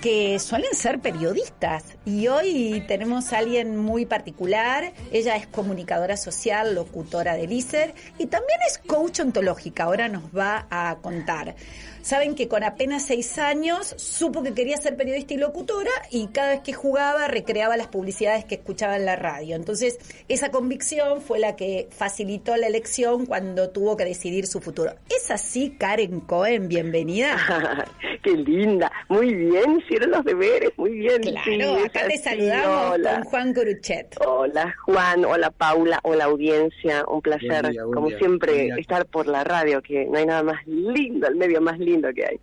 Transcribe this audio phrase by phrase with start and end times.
[0.00, 1.84] que suelen ser periodistas.
[2.04, 4.92] Y hoy tenemos a alguien muy particular.
[5.12, 9.84] Ella es comunicadora social, locutora del ICER y también es coach ontológica.
[9.84, 11.54] Ahora nos va a contar.
[12.02, 16.50] Saben que con apenas seis años supo que quería ser periodista y locutora y cada
[16.52, 19.54] vez que jugaba recreaba las publicidades que escuchaba en la radio.
[19.54, 24.94] Entonces, esa convicción fue la que facilitó la elección cuando tuvo que decidir su futuro.
[25.14, 26.68] ¿Es así, Karen Cohen?
[26.68, 27.36] Bienvenida.
[28.22, 28.90] Qué linda.
[29.08, 31.20] Muy bien, hicieron los deberes, muy bien.
[31.22, 33.12] Claro, Sí, acá te así, saludamos hola.
[33.14, 34.16] con Juan Coruchet.
[34.26, 38.18] Hola Juan, hola Paula, hola audiencia, un placer, Buen día, buen como día.
[38.18, 41.89] siempre, estar por la radio, que no hay nada más lindo, el medio más lindo
[42.14, 42.40] que hay.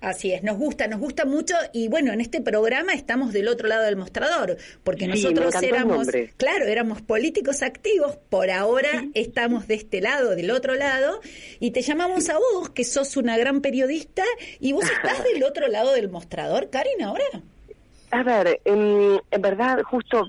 [0.00, 3.66] Así es, nos gusta, nos gusta mucho y bueno, en este programa estamos del otro
[3.66, 9.74] lado del mostrador, porque Sí, nosotros éramos, claro, éramos políticos activos, por ahora estamos de
[9.74, 11.20] este lado, del otro lado,
[11.60, 14.22] y te llamamos a vos, que sos una gran periodista,
[14.60, 17.24] y vos estás del otro lado del mostrador, Karin, ahora.
[18.10, 20.28] A ver, en, en verdad justo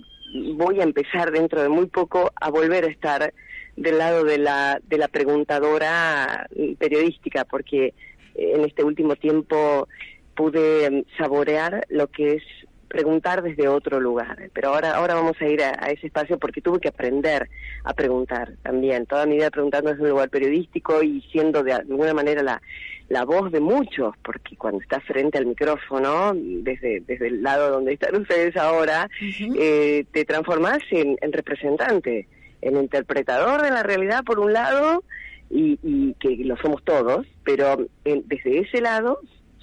[0.56, 3.34] voy a empezar dentro de muy poco a volver a estar
[3.78, 7.94] del lado de la, de la preguntadora mm, periodística, porque
[8.36, 9.88] eh, en este último tiempo
[10.36, 12.44] pude mm, saborear lo que es
[12.88, 14.50] preguntar desde otro lugar.
[14.54, 17.50] Pero ahora, ahora vamos a ir a, a ese espacio porque tuve que aprender
[17.84, 19.06] a preguntar también.
[19.06, 22.62] Toda mi vida preguntando desde un lugar periodístico y siendo de alguna manera la,
[23.10, 27.94] la voz de muchos, porque cuando estás frente al micrófono, desde, desde el lado donde
[27.94, 32.28] están ustedes ahora, eh, te transformás en, en representante,
[32.62, 35.04] en interpretador de la realidad por un lado,
[35.50, 39.20] y, y que lo somos todos, pero desde ese lado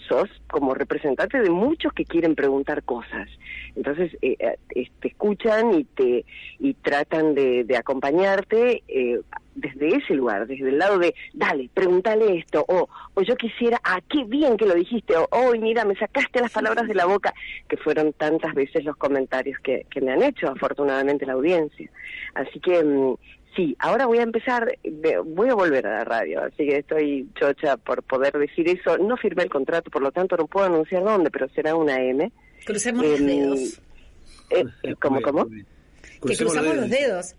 [0.08, 3.28] sos como representante de muchos que quieren preguntar cosas.
[3.76, 6.24] Entonces eh, eh, te escuchan y te
[6.58, 9.20] y tratan de, de acompañarte eh,
[9.54, 14.00] desde ese lugar, desde el lado de, dale, pregúntale esto, o, o yo quisiera, ah,
[14.08, 17.32] qué bien que lo dijiste, o, oh, mira, me sacaste las palabras de la boca,
[17.68, 21.88] que fueron tantas veces los comentarios que, que me han hecho, afortunadamente, la audiencia.
[22.34, 23.14] Así que, mm,
[23.54, 24.78] sí, ahora voy a empezar,
[25.24, 28.98] voy a volver a la radio, así que estoy chocha por poder decir eso.
[28.98, 32.30] No firmé el contrato, por lo tanto no puedo anunciar dónde, pero será una M.
[32.64, 33.80] Crucemos los Em, dedos.
[34.50, 35.46] Eh, ¿Cómo, cómo?
[36.26, 37.34] Que cruzamos los dedos.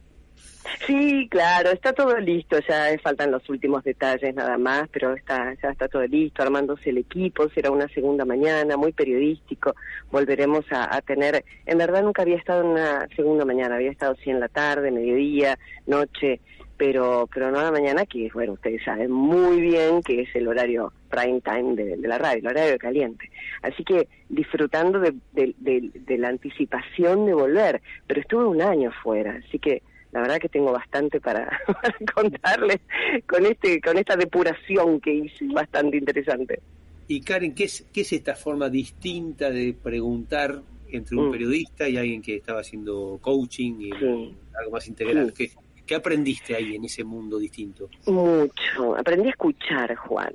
[0.86, 5.70] Sí, claro, está todo listo, ya faltan los últimos detalles nada más, pero está ya
[5.70, 9.76] está todo listo, armándose el equipo, será una segunda mañana, muy periodístico,
[10.12, 14.30] volveremos a, tener, en verdad nunca había estado en una segunda mañana, había estado sí
[14.30, 16.40] en la tarde, mediodía, noche,
[16.78, 20.48] pero pero no a la mañana, que bueno, ustedes saben muy bien que es el
[20.48, 23.30] horario prime time de, la radio, el horario caliente.
[23.62, 29.58] Así que disfrutando de- de la anticipación de volver, pero estuve un año fuera, así
[29.60, 29.82] que
[30.16, 32.80] la verdad que tengo bastante para, para contarles
[33.28, 36.60] con este con esta depuración que hice, bastante interesante.
[37.08, 41.32] Y Karen, ¿qué es, ¿qué es esta forma distinta de preguntar entre un Mm.
[41.32, 44.36] periodista y alguien que estaba haciendo coaching y Sí.
[44.58, 45.34] algo más integral?
[45.36, 45.48] Sí.
[45.50, 47.90] ¿Qué, qué aprendiste ahí en ese mundo distinto?
[48.08, 48.96] Mucho.
[48.98, 50.32] Aprendí a escuchar, Juan.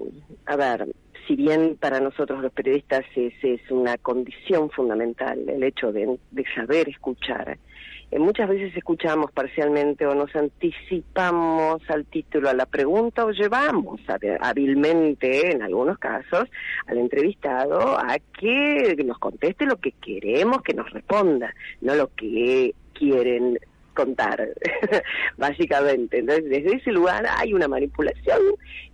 [0.47, 0.87] A ver,
[1.27, 6.45] si bien para nosotros los periodistas es, es una condición fundamental el hecho de, de
[6.55, 7.59] saber escuchar,
[8.19, 14.01] muchas veces escuchamos parcialmente o nos anticipamos al título, a la pregunta o llevamos
[14.41, 16.49] hábilmente, en algunos casos,
[16.87, 22.75] al entrevistado a que nos conteste lo que queremos que nos responda, no lo que
[22.95, 23.59] quieren
[23.95, 24.49] contar,
[25.37, 26.19] básicamente.
[26.19, 28.41] Entonces, desde ese lugar hay una manipulación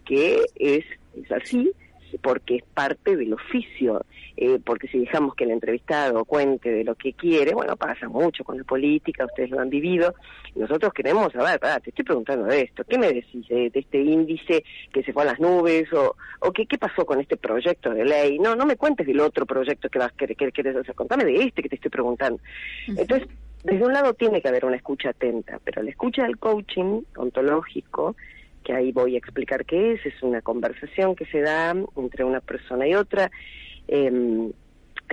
[0.04, 0.84] que es,
[1.16, 1.72] es así,
[2.18, 4.04] porque es parte del oficio,
[4.36, 8.44] eh, porque si dejamos que el entrevistado cuente de lo que quiere, bueno, pasa mucho
[8.44, 10.14] con la política, ustedes lo han vivido,
[10.54, 14.00] nosotros queremos saber, pará, te estoy preguntando de esto, ¿qué me decís de, de este
[14.00, 15.92] índice que se fue a las nubes?
[15.92, 18.38] ¿O, o qué, qué pasó con este proyecto de ley?
[18.38, 21.42] No, no me cuentes del otro proyecto que vas que, que, querés hacer, contame de
[21.42, 22.40] este que te estoy preguntando.
[22.88, 23.28] Entonces,
[23.64, 28.14] desde un lado tiene que haber una escucha atenta, pero la escucha del coaching ontológico,
[28.66, 32.40] que ahí voy a explicar qué es, es una conversación que se da entre una
[32.40, 33.30] persona y otra,
[33.86, 34.52] eh, en,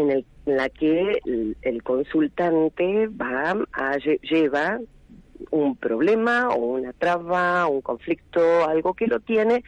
[0.10, 1.20] el, en la que
[1.62, 4.80] el, consultante va a lle- lleva
[5.52, 9.64] un problema o una traba, un conflicto, algo que lo tiene,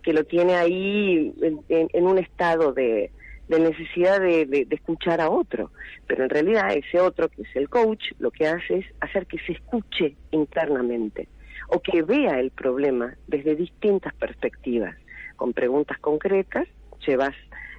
[0.00, 1.34] que lo tiene ahí
[1.68, 3.10] en, un estado de,
[3.48, 5.72] necesidad de, escuchar a otro.
[6.06, 9.38] Pero en realidad ese otro, que es el coach, lo que hace es hacer que
[9.38, 11.26] se escuche internamente
[11.68, 14.96] o que vea el problema desde distintas perspectivas,
[15.36, 16.68] con preguntas concretas,
[17.06, 17.34] llevas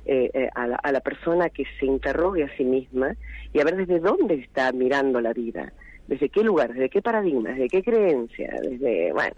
[0.05, 3.15] eh, eh, a, la, a, la, persona que se interrogue a sí misma
[3.53, 5.73] y a ver desde dónde está mirando la vida,
[6.07, 9.35] desde qué lugar, desde qué paradigma, desde qué creencia, desde, bueno,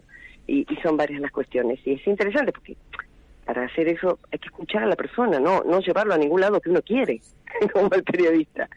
[0.47, 1.79] y, son varias las cuestiones.
[1.85, 2.75] Y es interesante porque
[3.45, 6.59] para hacer eso hay que escuchar a la persona, no, no llevarlo a ningún lado
[6.59, 7.21] que uno quiere,
[7.73, 8.69] como el periodista.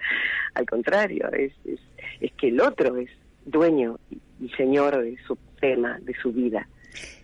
[0.55, 1.81] Al contrario, es, es,
[2.21, 3.11] es que el otro es
[3.45, 3.99] dueño
[4.41, 6.67] y señor de su tema, de su vida.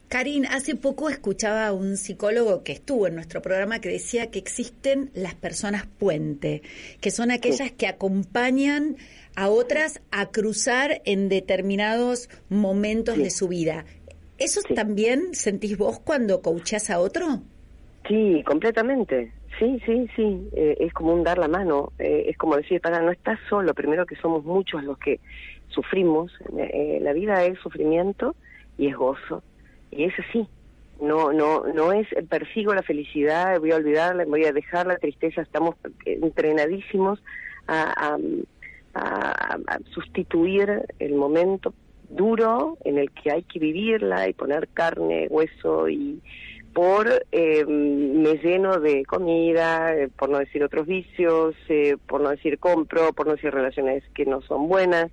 [0.08, 4.38] Karin, hace poco escuchaba a un psicólogo que estuvo en nuestro programa que decía que
[4.38, 6.62] existen las personas puente,
[7.00, 8.96] que son aquellas que acompañan
[9.34, 13.84] a otras a cruzar en determinados momentos de su vida.
[14.38, 17.40] ¿Eso también sentís vos cuando coachás a otro?
[18.06, 19.32] Sí, completamente.
[19.58, 20.48] Sí, sí, sí.
[20.52, 21.92] Eh, es como un dar la mano.
[21.98, 23.72] Eh, es como decir, para, no estás solo.
[23.74, 25.20] Primero que somos muchos los que
[25.68, 26.32] sufrimos.
[26.56, 28.34] Eh, la vida es sufrimiento
[28.78, 29.42] y es gozo
[29.90, 30.46] y es así.
[31.00, 35.42] No, no, no es persigo la felicidad, voy a olvidarla, voy a dejar la tristeza.
[35.42, 35.74] Estamos
[36.04, 37.22] entrenadísimos
[37.68, 38.16] a,
[39.92, 41.74] sustituir el momento
[42.08, 46.22] duro en el que hay que vivirla y poner carne, hueso y
[46.72, 52.28] por eh, me lleno de comida, eh, por no decir otros vicios, eh, por no
[52.30, 55.10] decir compro, por no decir relaciones que no son buenas,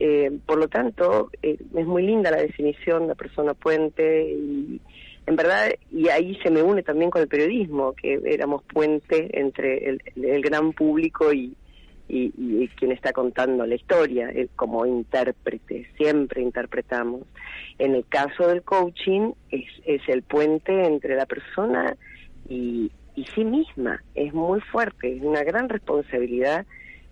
[0.00, 4.80] eh, por lo tanto, eh, es muy linda la definición, la persona puente, y
[5.26, 9.88] en verdad, y ahí se me une también con el periodismo, que éramos puente entre
[9.88, 11.54] el, gran público y,
[12.08, 17.22] y, quien está contando la historia, como intérprete, siempre interpretamos.
[17.78, 21.96] En el caso del coaching, es, es el puente entre la persona
[22.48, 26.64] y, y sí misma, es muy fuerte, es una gran responsabilidad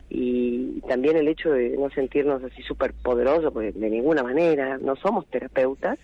[0.09, 4.97] y también el hecho de no sentirnos así súper poderosos, porque de ninguna manera no
[4.97, 5.99] somos terapeutas,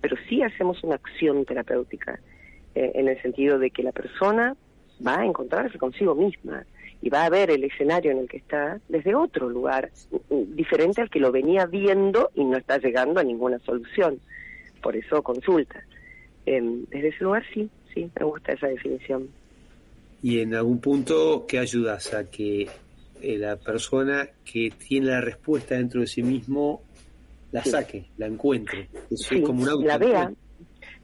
[0.00, 2.20] pero sí hacemos una acción terapéutica,
[2.74, 4.56] eh, en el sentido de que la persona
[5.04, 6.64] va a encontrarse consigo misma
[7.00, 9.90] y va a ver el escenario en el que está desde otro lugar,
[10.30, 14.20] diferente al que lo venía viendo y no está llegando a ninguna solución.
[14.82, 15.82] Por eso consulta.
[16.46, 19.28] Em, desde ese lugar sí, sí, me gusta esa definición.
[20.22, 22.68] Y en algún punto, ¿qué ayudas a que
[23.22, 26.82] eh, la persona que tiene la respuesta dentro de sí mismo
[27.52, 28.88] la saque, la encuentre.
[29.10, 30.32] es como una la vea.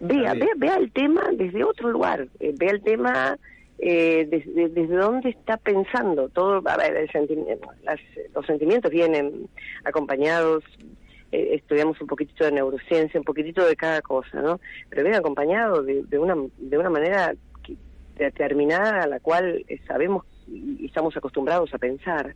[0.00, 3.38] Vea, vea, vea el tema desde otro lugar, eh, vea el tema
[3.78, 6.28] eh, desde, desde dónde está pensando.
[6.28, 7.69] Todo, a ver, el sentimiento,
[8.34, 9.49] los sentimientos vienen
[9.84, 10.64] acompañados,
[11.31, 14.60] estudiamos un poquitito de neurociencia, un poquitito de cada cosa, ¿no?
[14.90, 17.34] Pero viene acompañado de, de, una, de una manera
[18.17, 22.35] determinada a la cual sabemos y estamos acostumbrados a pensar.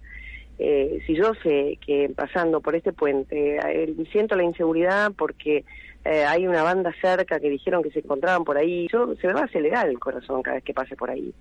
[0.58, 5.64] Eh, si yo sé que pasando por este puente eh, siento la inseguridad porque
[6.04, 9.34] eh, hay una banda cerca que dijeron que se encontraban por ahí, yo se me
[9.34, 11.32] va a acelerar el corazón cada vez que pase por ahí,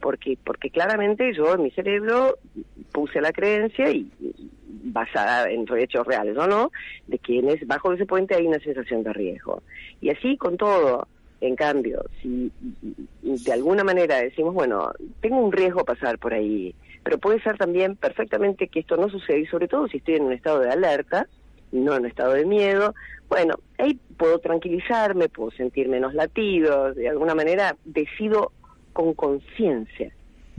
[0.00, 2.36] porque porque claramente yo en mi cerebro
[2.92, 4.10] puse la creencia y,
[4.86, 6.70] basada en hechos reales o no,
[7.06, 9.62] de que en bajo ese puente hay una sensación de riesgo.
[10.00, 11.06] Y así con todo,
[11.40, 12.50] en cambio, si
[13.22, 17.96] de alguna manera decimos, bueno, tengo un riesgo pasar por ahí, pero puede ser también
[17.96, 21.28] perfectamente que esto no suceda, y sobre todo si estoy en un estado de alerta,
[21.72, 22.94] no en un estado de miedo,
[23.28, 28.52] bueno, ahí puedo tranquilizarme, puedo sentir menos latidos, de alguna manera decido
[28.92, 30.12] con conciencia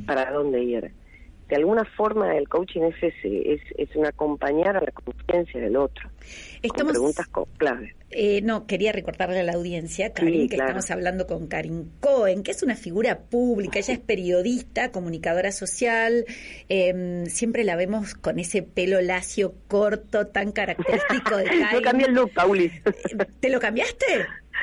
[0.06, 0.92] para dónde ir.
[1.48, 5.78] De alguna forma el coaching es ese, es, es un acompañar a la conciencia del
[5.78, 6.10] otro,
[6.76, 7.26] con preguntas
[7.58, 7.96] claves.
[8.10, 12.52] Eh, no, quería recordarle a la audiencia, Karin, que estamos hablando con Karin Cohen, que
[12.52, 16.26] es una figura pública, ella es periodista, comunicadora social,
[16.70, 21.68] eh, siempre la vemos con ese pelo lacio corto tan característico de Karin.
[21.74, 22.72] Yo cambié el look, Paulis.
[23.40, 24.06] ¿Te lo cambiaste?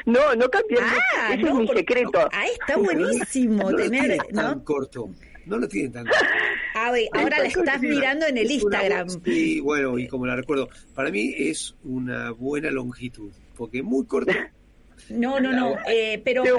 [0.07, 2.29] No, no cambié el look, ah, ese es mi secreto.
[2.33, 4.43] Ah, está buenísimo tener, ¿no?
[4.43, 5.11] Tan corto.
[5.47, 6.25] No lo tienen tan corto.
[6.75, 9.09] Ah, ahora la estás mirando en el Instagram.
[9.25, 14.33] Sí, bueno, y como la recuerdo, para mí es una buena longitud, porque muy corto
[15.11, 16.57] no, no, no, eh, pero, pero,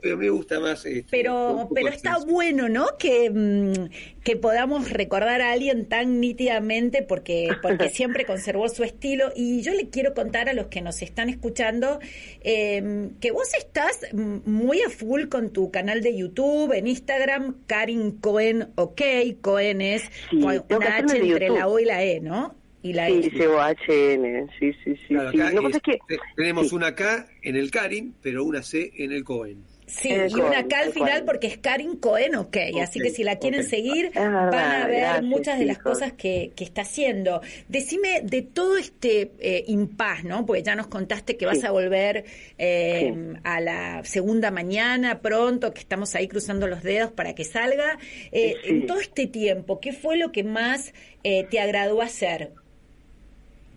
[0.00, 0.84] pero me gusta más.
[0.84, 2.86] Este, pero, pero está bueno, ¿no?
[2.98, 3.88] Que, mm,
[4.22, 9.32] que podamos recordar a alguien tan nítidamente porque, porque siempre conservó su estilo.
[9.34, 11.98] Y yo le quiero contar a los que nos están escuchando
[12.40, 18.12] em, que vos estás muy a full con tu canal de YouTube, en Instagram, Karin
[18.12, 19.00] Cohen OK,
[19.40, 22.61] Cohen es con una H entre la O y la E, ¿no?
[22.82, 23.30] Y la Sí, E.
[23.38, 25.14] C-O-H-N, sí, sí, sí.
[25.14, 25.40] Claro, sí.
[25.40, 26.74] acá No, es- es que, te- tenemos sí.
[26.74, 29.64] una K en el Karin, pero una C en el Cohen.
[29.84, 32.56] Sí, y una K al final porque es Karin Cohen, ok.
[32.82, 36.12] Así que si la quieren seguir, verdad, van a ver gracias, muchas de las cosas
[36.14, 37.42] que, que está haciendo.
[37.68, 40.46] Decime de todo este eh, impas, ¿no?
[40.46, 41.66] Porque ya nos contaste que vas Sí.
[41.66, 42.24] a volver
[42.56, 43.38] eh, Sí.
[43.44, 47.98] a la segunda mañana pronto, que estamos ahí cruzando los dedos para que salga.
[48.30, 48.70] Eh, Sí.
[48.70, 52.52] En todo este tiempo, ¿qué fue lo que más eh, te agradó hacer?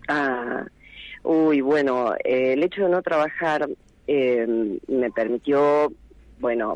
[0.08, 0.66] Ah,
[1.24, 3.68] uy, bueno, eh, el hecho de no trabajar
[4.08, 5.92] eh, me permitió,
[6.40, 6.76] bueno,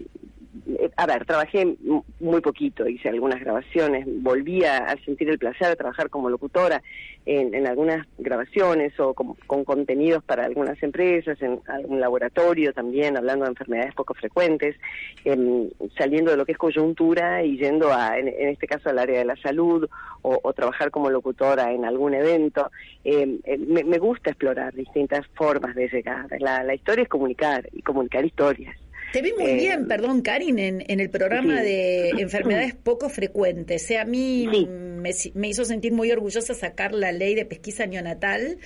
[0.97, 1.77] a ver, trabajé
[2.19, 6.81] muy poquito, hice algunas grabaciones, volví a, sentir el placer de trabajar como locutora
[7.25, 13.15] en, en algunas grabaciones o con, con contenidos para algunas empresas, en algún laboratorio también,
[13.15, 14.75] hablando de enfermedades poco frecuentes,
[15.23, 18.99] em, saliendo de lo que es coyuntura y yendo a, en, en este caso al
[18.99, 19.87] área de la salud
[20.23, 22.71] o, o trabajar como locutora en algún evento.
[23.03, 26.25] Em, me, me gusta explorar distintas formas de llegar.
[26.39, 28.75] La, la historia es comunicar y comunicar historias.
[29.11, 31.65] Te vi muy Eh, bien, perdón, Karin, en, en el programa sí.
[31.65, 33.83] de enfermedades poco frecuentes.
[33.83, 34.65] O sea, a mí Sí.
[34.67, 38.57] me, me hizo sentir muy orgullosa sacar la ley de pesquisa neonatal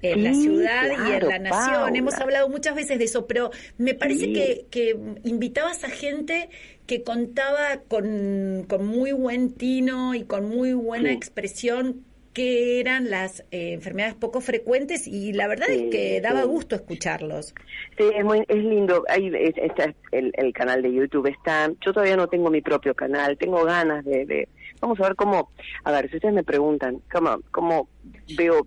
[0.00, 1.74] en la ciudad y en la nación.
[1.74, 1.98] Paula.
[1.98, 6.50] Hemos hablado muchas veces de eso, pero me parece que, que invitabas a gente
[6.86, 12.04] que contaba con, con muy buen tino y con muy buena expresión
[12.38, 16.46] que eran las eh, enfermedades poco frecuentes y la verdad Sí, es que daba sí.
[16.46, 17.52] gusto escucharlos.
[17.96, 19.02] Sí, es, muy, es lindo.
[19.08, 21.68] Ahí es- está el, el canal de YouTube está.
[21.84, 23.36] Yo todavía no tengo mi propio canal.
[23.38, 24.48] Tengo ganas de, de-
[24.80, 25.50] Vamos a ver cómo.
[25.82, 27.88] A ver, si ustedes me preguntan cómo, cómo
[28.36, 28.64] veo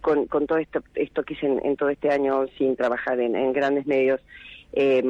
[0.00, 3.36] con, con todo esto, esto que hice en, en todo este año sin trabajar en,
[3.36, 4.20] en grandes medios,
[4.72, 5.02] eh,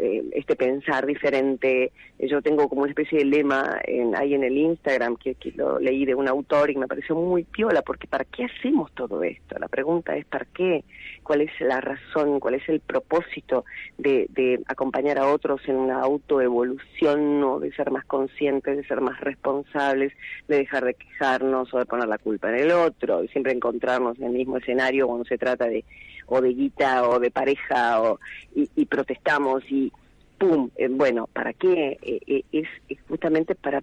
[0.00, 1.92] eh, este pensar diferente.
[2.18, 6.04] Yo tengo como una especie de lema en, ahí en el Instagram que, lo leí
[6.04, 9.58] de un autor y me pareció muy piola, porque ¿para qué hacemos todo esto?
[9.58, 10.84] La pregunta es ¿para qué?
[11.22, 12.40] ¿Cuál es la razón?
[12.40, 13.64] ¿Cuál es el propósito
[13.98, 19.20] de, acompañar a otros en una autoevolución o de ser más conscientes, de ser más
[19.20, 20.12] responsables,
[20.48, 24.18] de dejar de quejarnos o de poner la culpa en el otro, y siempre encontrarnos
[24.18, 25.84] en el mismo escenario cuando se trata de
[26.26, 28.18] o de guita o de pareja o,
[28.54, 29.92] y, y protestamos y
[30.38, 31.98] pum, eh, bueno, ¿para qué?
[32.02, 33.82] Eh, eh, es, justamente para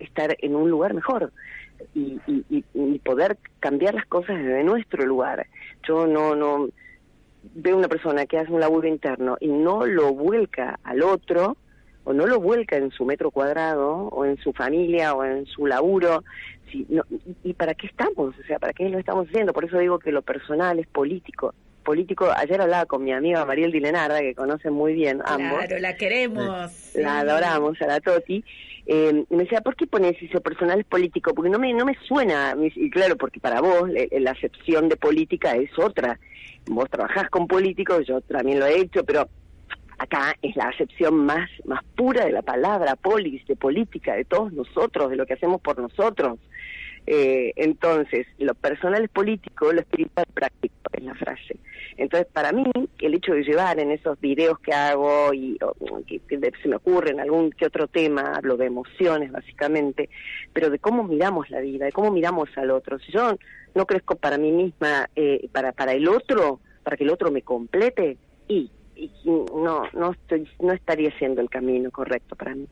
[0.00, 1.32] estar en un lugar mejor
[1.94, 5.46] y, y, poder cambiar las cosas desde nuestro lugar.
[5.86, 6.68] Yo no, no
[7.54, 11.56] veo una persona que hace un laburo interno y no lo vuelca al otro
[12.04, 15.66] o no lo vuelca en su metro cuadrado o en su familia o en su
[15.66, 16.22] laburo.
[17.44, 18.34] ¿Y para qué estamos?
[18.38, 19.52] O sea, ¿para qué lo estamos haciendo?
[19.52, 21.54] Por eso digo que lo personal es político.
[21.82, 25.96] Político, ayer hablaba con mi amiga Mariel Dilenarda, que conocen muy bien ambos Claro, la
[25.96, 26.72] queremos.
[26.72, 27.00] sí.
[27.00, 28.44] la adoramos a la Toti,
[28.86, 31.34] eh, y me decía, ¿por qué pones eso personal político?
[31.34, 34.96] Porque no me, no me suena, y claro, porque para vos eh, la acepción de
[34.96, 36.18] política es otra.
[36.66, 39.28] Vos trabajás con políticos, yo también lo he hecho, pero
[39.98, 44.52] acá es la acepción más, más pura de la palabra, polis, de política, de todos
[44.52, 46.38] nosotros, de lo que hacemos por nosotros.
[47.06, 51.56] Eh, entonces, lo personal es político, lo espiritual es práctico, es la frase.
[51.96, 52.64] Entonces, para mí,
[53.00, 57.10] el hecho de llevar en esos videos que hago y o, que, se me ocurre
[57.10, 60.08] en algún que otro tema, hablo de emociones básicamente,
[60.52, 62.98] pero de cómo miramos la vida, de cómo miramos al otro.
[63.00, 63.36] Si yo
[63.74, 67.42] no crezco para mí misma, eh, para para el otro, para que el otro me
[67.42, 68.16] complete,
[68.48, 72.66] y, y no no estoy no estaría siendo el camino correcto para mí.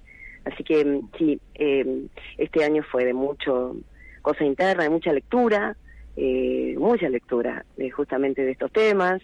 [0.44, 2.06] Así que mm, sí, eh,
[2.38, 3.76] este año fue de mucho
[4.20, 5.76] cosa interna, de mucha lectura,
[6.16, 9.20] eh, mucha lectura de justamente de estos temas.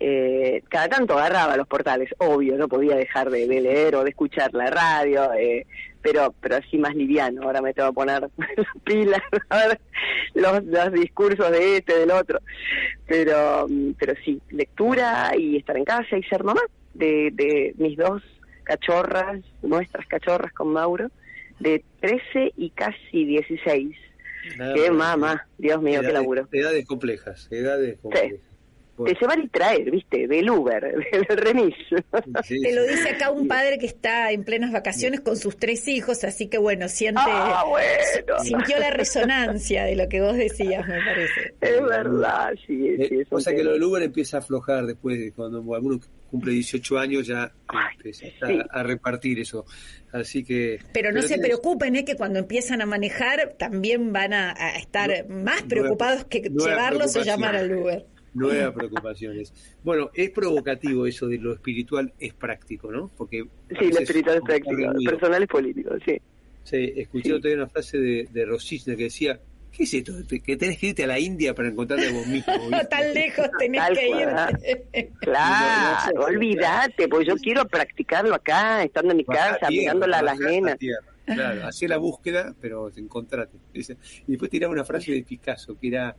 [0.00, 4.54] Eh, cada tanto agarraba los portales, obvio, no podía dejar de, leer o de escuchar
[4.54, 5.66] la radio, eh,
[6.00, 7.42] pero pero así más liviano.
[7.42, 8.22] Ahora me tengo que poner
[8.56, 9.80] las pilas, a ver
[10.34, 12.38] los, los discursos de este, del otro.
[13.06, 16.62] Pero mm, pero sí, lectura y estar en casa y ser mamá
[16.94, 18.22] de, de mis dos
[18.62, 21.10] cachorras, nuestras cachorras con Mauro,
[21.58, 23.96] de 13 y casi 16.
[24.56, 26.48] Nada Qué mamá, Dios mío, qué Edades- laburo.
[26.52, 28.40] Edades complejas, edades complejas.
[29.04, 31.74] Te llevar y traer, viste, del Uber, del remis.
[32.44, 35.86] Sí, Te lo dice acá un padre que está en plenas vacaciones con sus tres
[35.88, 38.42] hijos, así que bueno, siente, Ah, bueno.
[38.42, 41.54] sintió la resonancia de lo que vos decías, me parece.
[41.60, 43.02] Es verdad, sí, sí.
[43.20, 46.00] Eh, o sea que lo del Uber empieza a aflojar después de cuando alguno
[46.30, 48.58] cumple 18 años ya Ay, empieza sí.
[48.70, 49.64] a, a repartir eso.
[50.12, 50.78] Así que.
[50.92, 52.04] Pero no se tienes preocupen, ¿eh?
[52.04, 57.14] que cuando empiezan a manejar también van a, a estar No, más preocupados que llevarlos
[57.16, 57.74] o llamar al.
[57.74, 58.06] Uber.
[58.38, 59.52] Nuevas preocupaciones.
[59.82, 63.10] Bueno, es provocativo eso de lo espiritual es práctico, ¿no?
[63.16, 63.44] Porque.
[63.78, 65.10] Sí, lo espiritual es práctico, reunido.
[65.10, 66.20] personal es político, sí.
[66.64, 67.32] Sí, escuché Sí.
[67.32, 68.46] otra vez una frase de, de
[68.96, 69.40] que decía
[69.72, 70.12] ¿Qué es esto?
[70.44, 72.52] Que tenés que irte a la India para encontrarte a vos mismo.
[72.70, 72.86] ¿viste?
[72.86, 74.58] Tan lejos tenés Tal que cual.
[74.94, 75.08] ir.
[75.20, 80.18] Claro, No, no olvídate, pues yo quiero practicarlo acá, estando en mi casa, tierra, mirándola
[80.18, 80.76] a las nenas.
[81.26, 83.58] Claro, hacé la búsqueda, pero te encontrate.
[83.72, 83.98] Dice.
[84.26, 86.16] Y después tiraba una frase de Picasso que era,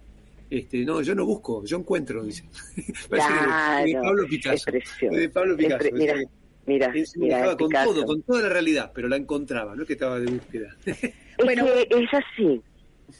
[0.49, 2.43] este, no, yo no busco, yo encuentro, dice.
[3.09, 4.71] Claro, de Pablo Picasso.
[5.11, 5.77] De Pablo Picasso.
[5.79, 6.15] pre- mira,
[6.65, 7.93] mira, él se con Picasso.
[7.93, 10.75] todo, con toda la realidad, pero la encontraba, no es que estaba de búsqueda.
[10.85, 10.99] Es
[11.43, 11.65] Bueno.
[11.65, 12.61] que es así.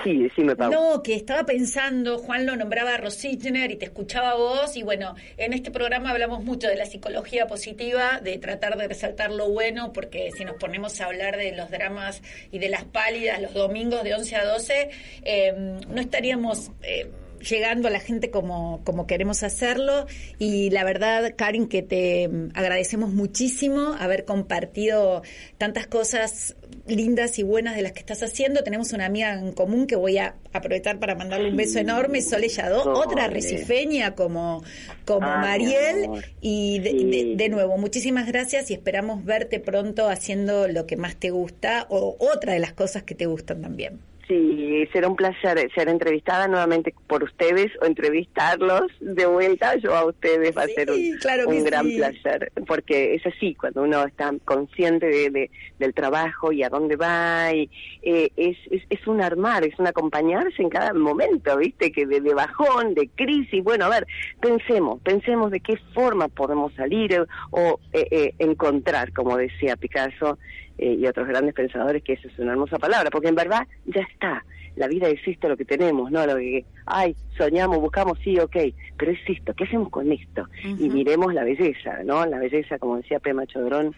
[0.03, 0.27] Sí.
[0.69, 5.15] No, que estaba pensando, Juan lo nombraba a Rosichner y te escuchaba vos, y bueno,
[5.37, 9.93] en este programa hablamos mucho de la psicología positiva, de tratar de resaltar lo bueno,
[9.93, 14.03] porque si nos ponemos a hablar de los dramas y de las pálidas los domingos
[14.03, 14.89] de 11 a 12,
[15.23, 15.53] eh,
[15.87, 16.71] no estaríamos...
[16.81, 17.09] eh,
[17.47, 20.05] llegando a la gente como, como queremos hacerlo
[20.39, 25.21] y la verdad, Karin, que te mm, agradecemos muchísimo haber compartido
[25.57, 26.55] tantas cosas
[26.87, 28.63] lindas y buenas de las que estás haciendo.
[28.63, 32.49] Tenemos una amiga en común que voy a aprovechar para mandarle un beso enorme, Sole
[32.49, 34.63] Yadó, otra recifeña como,
[35.05, 36.09] como Ah, Mariel.
[36.41, 37.03] Y de, Sí.
[37.11, 41.85] de- de nuevo, muchísimas gracias y esperamos verte pronto haciendo lo que más te gusta
[41.89, 43.99] o otra de las cosas que te gustan también.
[44.27, 50.05] Sí, será un placer ser entrevistada nuevamente por ustedes o entrevistarlos de vuelta yo a
[50.05, 50.55] ustedes.
[50.55, 51.97] Va Sí, a ser un, claro que un gran sí.
[51.97, 56.95] placer, porque es así, cuando uno está consciente de, de- del trabajo y a dónde
[56.95, 57.69] va, y,
[58.01, 61.91] eh, es, es, es un armar, es un acompañarse en cada momento, ¿viste?
[61.91, 64.07] Que de, de bajón, de crisis, bueno, a ver,
[64.39, 70.37] pensemos, pensemos de qué forma podemos salir o eh, eh, encontrar, como decía Picasso
[70.77, 74.01] eh, y otros grandes pensadores, que esa es una hermosa palabra, porque en verdad ya
[74.01, 74.43] está.
[74.75, 78.57] La vida existe lo que tenemos, no lo que, ay, soñamos, buscamos, sí, ok,
[78.97, 80.47] pero existo, ¿qué hacemos con esto?
[80.63, 82.25] Y miremos la belleza, ¿no?
[82.25, 83.93] La belleza, como decía Pema Chodrón,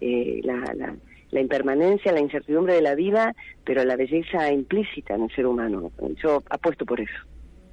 [0.00, 0.94] eh, la, la,
[1.32, 5.90] la impermanencia, la incertidumbre de la vida, pero la belleza implícita en el ser humano.
[6.22, 7.14] Yo apuesto por eso.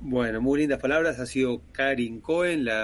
[0.01, 1.19] Bueno, muy lindas palabras.
[1.19, 2.77] Ha sido Karin Cohen, la